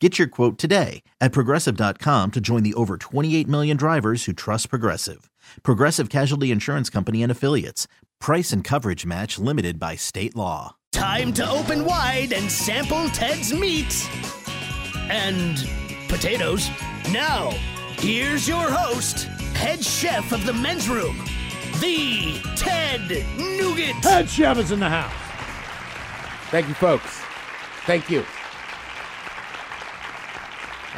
[0.00, 4.70] Get your quote today at progressive.com to join the over 28 million drivers who trust
[4.70, 5.28] Progressive.
[5.64, 7.88] Progressive Casualty Insurance Company and Affiliates.
[8.20, 10.76] Price and coverage match limited by state law.
[10.92, 14.08] Time to open wide and sample Ted's meat
[15.10, 15.68] and
[16.08, 16.68] potatoes.
[17.10, 17.50] Now,
[17.96, 21.16] here's your host, head chef of the men's room,
[21.80, 24.04] the Ted Nugent.
[24.04, 25.12] Head chef is in the house.
[26.50, 27.20] Thank you, folks.
[27.84, 28.24] Thank you.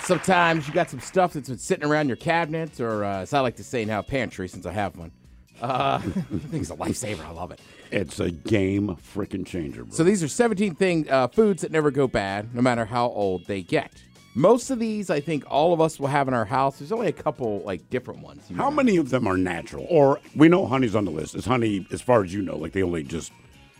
[0.00, 3.40] Sometimes you got some stuff that's been sitting around your cabinet, or uh, as I
[3.40, 5.12] like to say now, pantry, since I have one.
[5.60, 7.24] Uh, I think it's a lifesaver.
[7.24, 7.60] I love it.
[7.90, 9.94] It's a game freaking changer, bro.
[9.94, 13.46] So these are 17 thing uh, foods that never go bad, no matter how old
[13.46, 13.92] they get.
[14.34, 16.78] Most of these, I think, all of us will have in our house.
[16.78, 18.44] There's only a couple like different ones.
[18.54, 18.76] How know.
[18.76, 19.86] many of them are natural?
[19.88, 21.34] Or we know honey's on the list.
[21.34, 23.32] Is honey, as far as you know, like they only just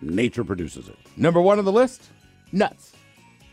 [0.00, 0.96] nature produces it?
[1.18, 2.08] Number one on the list:
[2.50, 2.92] nuts.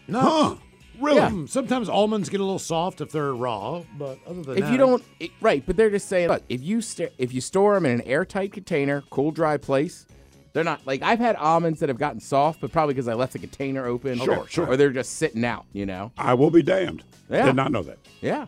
[0.08, 0.22] No.
[0.22, 0.56] Huh?
[0.99, 1.17] Really?
[1.17, 1.29] Yeah.
[1.29, 4.71] Mm, Sometimes almonds get a little soft if they're raw, but other than If that,
[4.71, 5.63] you don't, it- right?
[5.65, 8.53] But they're just saying, look, if you st- if you store them in an airtight
[8.53, 10.05] container, cool, dry place,
[10.53, 13.33] they're not like I've had almonds that have gotten soft, but probably because I left
[13.33, 14.17] the container open.
[14.19, 14.67] Sure, sure.
[14.67, 16.11] Or they're just sitting out, you know.
[16.17, 17.03] I will be damned.
[17.30, 17.45] Yeah.
[17.47, 17.97] Did not know that.
[18.21, 18.45] Yeah,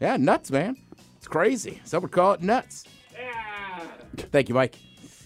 [0.00, 0.76] yeah, nuts, man.
[1.18, 1.80] It's crazy.
[1.84, 2.84] Some would call it nuts.
[3.12, 3.86] Yeah.
[4.32, 4.76] Thank you, Mike.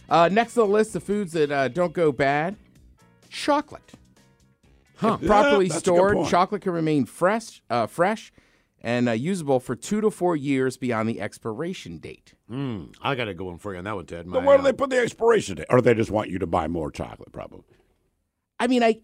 [0.08, 2.56] Uh, next on the list of foods that uh, don't go bad:
[3.30, 3.92] chocolate.
[4.96, 5.18] Huh.
[5.20, 8.32] If properly Yeah, that's a good stored, chocolate can remain fresh, uh, fresh,
[8.80, 12.34] and uh, usable for two to four years beyond the expiration date.
[12.50, 14.26] Mm, I got to go in for you on that one, Ted.
[14.30, 15.66] But My, where do uh, they put the expiration date?
[15.70, 17.64] Or they just want you to buy more chocolate, probably.
[18.60, 19.00] I mean, I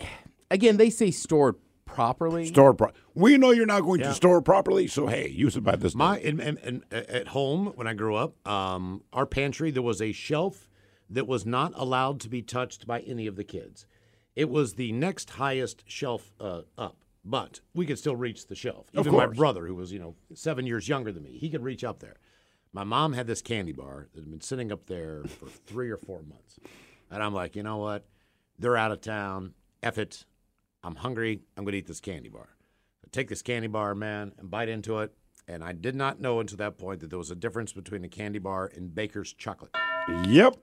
[0.51, 1.57] again, they say stored
[1.87, 2.47] properly.
[2.47, 4.09] Store pro- We know you're not going Yeah.
[4.09, 6.25] to store it properly, so hey, use it by this My date.
[6.27, 10.13] in, in, in, at home when I grew up, um, our pantry there was a
[10.13, 10.69] shelf
[11.09, 13.87] that was not allowed to be touched by any of the kids.
[14.37, 18.89] It was the next highest shelf uh, up, but we could still reach the shelf.
[18.95, 21.63] Of Even my brother, who was you know seven years younger than me, he could
[21.63, 22.17] reach up there.
[22.73, 25.97] My mom had this candy bar that had been sitting up there for three or
[25.97, 26.59] four months,
[27.11, 28.07] and I'm like, you know what?
[28.59, 29.55] They're out of town.
[29.83, 30.25] F it.
[30.83, 31.41] I'm hungry.
[31.57, 32.49] I'm going to eat this candy bar.
[33.05, 35.13] I take this candy bar, man, and bite into it.
[35.53, 38.09] And I did not know until that point that there was a difference between a
[38.09, 39.73] candy bar and Baker's chocolate.
[40.29, 40.55] Yep.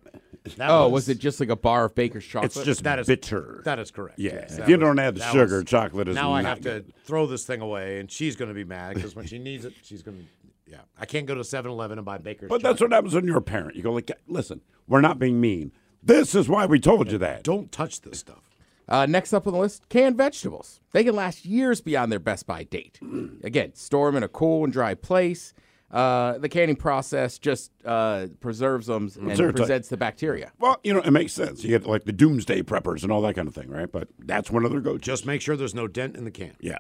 [0.56, 2.56] That Oh, was it just like a bar of Baker's chocolate?
[2.56, 3.62] It's just That is bitter.
[3.66, 4.18] That is correct.
[4.18, 6.62] Yeah, Yes, if you was- don't add the sugar, was- chocolate is now I have
[6.62, 6.88] good.
[6.88, 9.66] to throw this thing away, and she's going to be mad because when she needs
[9.66, 10.24] it, she's going to.
[10.72, 12.50] Yeah, I can't go to 7-Eleven and buy Baker's.
[12.50, 13.76] But that's what happens when you're a parent.
[13.76, 15.72] You go like, listen, we're not being mean.
[16.02, 17.44] This is why we told you that.
[17.44, 18.47] Don't touch this stuff.
[18.90, 20.80] Uh, next up on the list, canned vegetables.
[20.94, 23.00] They can last years beyond their best by date.
[23.44, 25.54] Again, store them in a cool and dry place.
[25.92, 29.56] Uh, the canning process just uh, preserves them and airtight.
[29.56, 30.52] presents the bacteria.
[30.60, 31.64] Well, you know, it makes sense.
[31.64, 33.90] You get like the doomsday preppers and all that kind of thing, right?
[33.92, 35.00] But that's one of their go-to.
[35.00, 36.56] Just make sure there's no dent in the can.
[36.62, 36.80] yeah.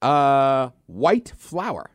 [0.00, 1.90] Uh, white flour.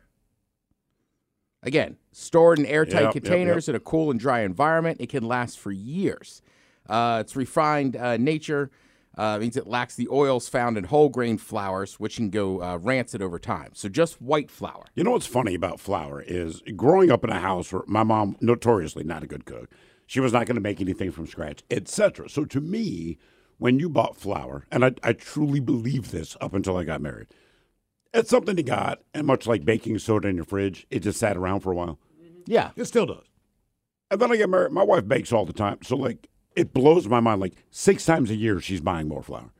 [1.62, 5.24] Again, stored in airtight Yep, yep, containers in a cool and dry environment, it can
[5.26, 6.40] last for years.
[6.88, 8.70] Uh, its refined uh, nature
[9.16, 12.78] uh, means it lacks the oils found in whole grain flours, which can go uh,
[12.78, 13.70] rancid over time.
[13.74, 14.84] So just white flour.
[14.94, 18.36] You know what's funny about flour is growing up in a house where my mom
[18.40, 19.70] notoriously not a good cook.
[20.06, 22.30] She was not going to make anything from scratch, etc.
[22.30, 23.18] So to me,
[23.58, 27.26] when you bought flour, and I, I truly believe this up until I got married,
[28.14, 31.36] it's something you got, and much like baking soda in your fridge, it just sat
[31.36, 31.98] around for a while.
[32.46, 32.70] Yeah.
[32.76, 33.26] It still does.
[34.10, 34.72] And then I get married.
[34.72, 37.40] My wife bakes all the time, so like it blows my mind.
[37.40, 39.50] Like six times a year, she's buying more flour.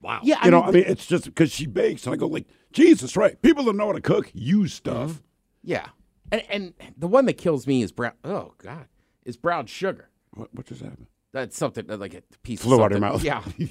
[0.00, 0.20] Wow.
[0.24, 2.46] Yeah, you know, mean, I mean, it's just because she bakes, and I go like,
[2.72, 3.40] Jesus, right?
[3.40, 5.22] People that know how to cook use stuff.
[5.62, 5.86] Yeah.
[6.32, 8.14] And, and the one that kills me is brown.
[8.24, 8.86] Oh, God.
[9.24, 10.08] Is brown sugar.
[10.34, 11.06] What, what just happened?
[11.32, 13.24] That's something uh, like a piece Flew of out of something.
[13.24, 13.62] your mouth.
[13.62, 13.68] Yeah.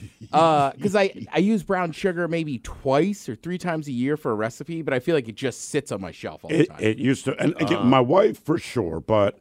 [0.75, 4.35] Because I, I use brown sugar maybe twice or three times a year for a
[4.35, 6.77] recipe, but I feel like it just sits on my shelf all the It, time.
[6.79, 7.83] it used to, and Uh.
[7.83, 9.37] my wife for sure, but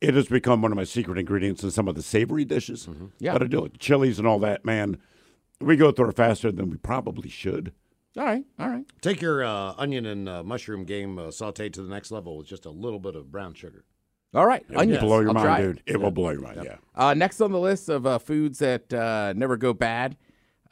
[0.00, 3.32] it has become one of my secret ingredients in some of the savory dishes Yeah.
[3.32, 3.78] that I do, it.
[3.78, 4.64] chilies and all that.
[4.64, 4.98] Man,
[5.60, 7.72] we go through it faster than we probably should.
[8.16, 8.84] All right, all right.
[9.00, 12.46] Take your uh, onion and uh, mushroom game uh, sauteed to the next level with
[12.48, 13.84] just a little bit of brown sugar.
[14.34, 15.00] All right, It'll onions.
[15.00, 15.62] blow your I'll mind, try it.
[15.62, 15.82] dude.
[15.86, 16.60] It will blow your mind.
[16.64, 16.76] Yeah.
[16.94, 20.16] Uh, next on the list of uh, foods that uh, never go bad,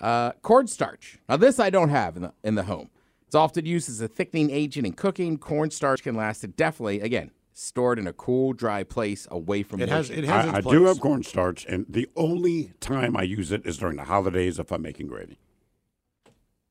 [0.01, 1.19] uh, cornstarch.
[1.29, 2.91] Now this I don't have in the in the home.
[3.27, 5.37] It's often used as a thickening agent in cooking.
[5.39, 7.01] Cornstarch can last indefinitely.
[7.01, 10.59] Again, stored in a cool, dry place away from It has it has its I,
[10.59, 10.73] I place.
[10.75, 14.71] do have cornstarch, and the only time I use it is during the holidays if
[14.71, 15.39] I'm making gravy.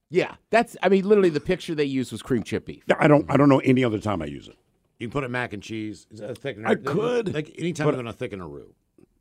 [0.10, 0.78] yeah, that's.
[0.84, 2.84] I mean, literally, the picture they used was cream chip beef.
[3.00, 3.30] I don't.
[3.30, 4.56] I don't know any other time I use it.
[5.00, 6.08] You can put it mac and cheese.
[6.12, 6.68] Is that a thickener?
[6.68, 8.74] I could, Like anytime but- you're going to thicken a roux.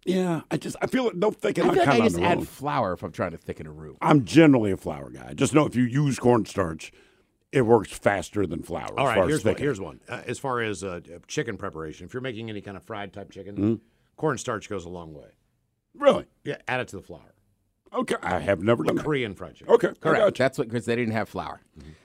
[0.06, 1.16] Yeah, I just I feel it.
[1.16, 1.64] No thinking.
[1.64, 3.96] I I'm feel like I just add flour if I'm trying to thicken a roux.
[4.02, 5.32] I'm generally a flour guy.
[5.32, 6.92] Just know if you use cornstarch,
[7.54, 8.88] it works faster than flour.
[8.98, 9.56] All as right, far as here's one.
[9.56, 10.00] Here's one.
[10.08, 13.30] Uh, as far as uh, chicken preparation, if you're making any kind of fried type
[13.30, 13.74] chicken, Mm-hmm.
[14.16, 15.28] cornstarch goes a long way.
[15.94, 16.26] Really?
[16.44, 17.34] Yeah, add it to the flour.
[17.92, 19.04] Okay, I have never done that.
[19.04, 19.72] Korean fried chicken.
[19.72, 20.24] Okay, Correct.
[20.24, 20.34] got.
[20.34, 21.60] That's what because they didn't have flour.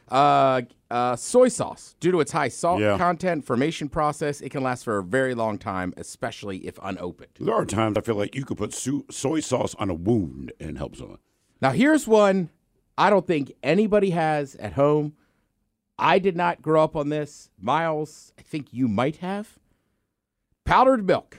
[0.08, 0.62] Uh,
[0.92, 2.98] uh, soy sauce, due to its high salt Yeah.
[2.98, 7.32] content, formation process, it can last for a very long time, especially if unopened.
[7.40, 10.52] There are times I feel like you could put so- soy sauce on a wound
[10.60, 11.20] and help someone.
[11.62, 12.50] Now, here's one
[12.98, 15.14] I don't think anybody has at home.
[16.00, 17.50] I did not grow up on this.
[17.60, 19.58] Miles, I think you might have.
[20.66, 21.38] Powdered milk.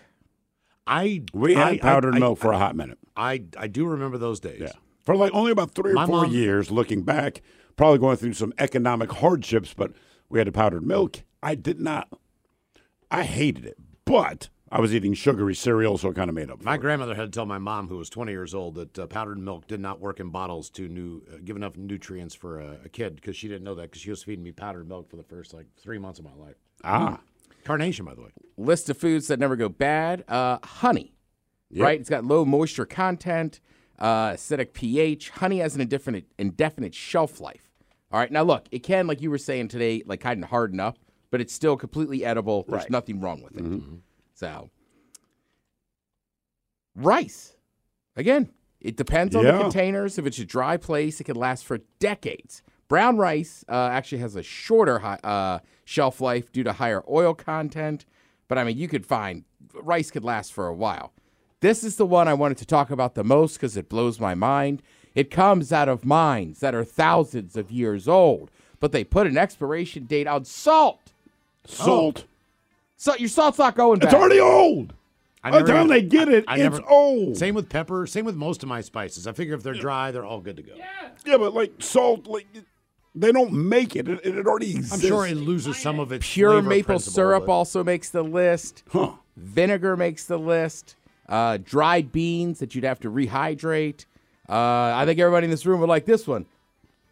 [0.86, 2.98] I We I- had powdered I, milk for a hot minute.
[3.16, 4.60] I I do remember those days.
[4.60, 4.72] Yeah.
[5.04, 7.42] For like only about three or My four mom- years, looking back,
[7.76, 9.92] probably going through some economic hardships, but
[10.28, 11.22] we had a powdered milk.
[11.42, 12.08] I did not,
[13.10, 16.58] I hated it, but I was eating sugary cereal, so it kind of made up
[16.60, 16.78] for My it.
[16.80, 19.66] grandmother had to tell my mom, who was 20 years old, that uh, powdered milk
[19.66, 23.16] did not work in bottles to new, uh, give enough nutrients for a, a kid
[23.16, 25.52] because she didn't know that because she was feeding me powdered milk for the first
[25.52, 26.54] like three months of my life.
[26.84, 27.18] Ah,
[27.64, 28.28] Carnation, by the way.
[28.56, 30.24] List of foods that never go bad.
[30.28, 31.12] Uh, honey,
[31.70, 31.84] Yep.
[31.84, 32.00] right?
[32.00, 33.60] It's got low moisture content,
[33.98, 35.30] uh, acidic pH.
[35.30, 37.68] Honey has an indefinite indefinite shelf life.
[38.12, 38.30] All right.
[38.30, 40.96] Now look, it can, like you were saying today, like kind of harden up,
[41.30, 42.64] but it's still completely edible.
[42.68, 42.90] There's Right.
[42.90, 43.64] nothing wrong with it.
[43.64, 43.96] Mm-hmm.
[44.40, 44.70] So,
[46.96, 47.56] rice.
[48.16, 48.48] Again,
[48.80, 49.52] it depends on Yeah.
[49.52, 50.18] the containers.
[50.18, 52.62] If it's a dry place, it can last for decades.
[52.88, 57.34] Brown rice uh, actually has a shorter hi- uh, shelf life due to higher oil
[57.34, 58.06] content.
[58.48, 59.44] But I mean, you could find
[59.74, 61.12] rice could last for a while.
[61.60, 64.34] This is the one I wanted to talk about the most because it blows my
[64.34, 64.80] mind.
[65.14, 68.50] It comes out of mines that are thousands of years old,
[68.80, 71.12] but they put an expiration date on salt.
[71.66, 72.24] salt.
[73.00, 74.08] So your salt's not going back.
[74.12, 74.92] It's already old.
[75.42, 77.34] I By the never time they get it, I it's never- old.
[77.34, 78.06] Same with pepper.
[78.06, 79.26] Same with most of my spices.
[79.26, 80.74] I figure if they're dry, they're all good to go.
[81.24, 82.46] Yeah, but like salt, like
[83.14, 84.06] they don't make it.
[84.06, 84.92] It, it already exists.
[84.92, 88.82] I'm sure it loses some of its Pure maple syrup but- also makes the list.
[88.90, 89.12] Huh.
[89.34, 90.94] Vinegar makes the list.
[91.26, 94.04] Uh, dried beans that you'd have to rehydrate.
[94.46, 94.52] Uh,
[94.94, 96.44] I think everybody in this room would like this one.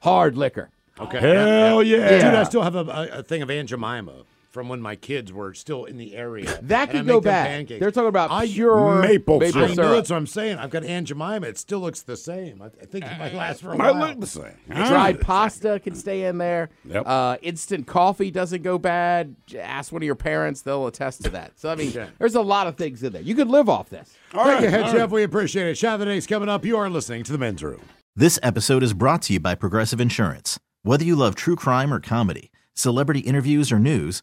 [0.02, 0.68] Hard liquor.
[1.00, 1.18] Okay.
[1.18, 2.10] Hell yeah.
[2.10, 4.12] Dude, I still have a, a, a thing of Aunt Jemima
[4.50, 6.58] from when my kids were still in the area.
[6.62, 7.46] That could go them bad.
[7.48, 7.80] pancakes.
[7.80, 9.70] They're talking about I, pure Maple maple syrup.
[9.70, 9.76] I syrup.
[9.90, 10.58] know that's what I'm saying.
[10.58, 11.46] I've got Aunt Jemima.
[11.46, 12.62] It still looks the same.
[12.62, 14.08] I, I think it might last for a Might while.
[14.08, 14.54] look the same.
[14.68, 16.70] Dried pasta can stay in there.
[16.84, 17.06] Yep.
[17.06, 19.36] Uh, instant coffee doesn't go bad.
[19.58, 21.58] Ask one of your parents; they'll attest to that.
[21.58, 23.22] So I mean, there's a lot of things in there.
[23.22, 24.14] You could live off this.
[24.34, 25.00] All Thank you, right, Head Chef.
[25.00, 25.10] right.
[25.10, 25.76] We appreciate it.
[25.78, 26.64] Shot of the day's coming up.
[26.64, 27.80] You are listening to the Men's Room.
[28.16, 30.58] This episode is brought to you by Progressive Insurance.
[30.82, 34.22] Whether you love true crime or comedy, celebrity interviews or news,